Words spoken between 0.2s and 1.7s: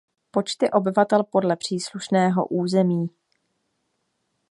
Počty obyvatel podle